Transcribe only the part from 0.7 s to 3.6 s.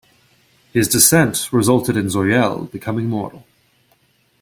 His descent resulted in Zauriel becoming mortal.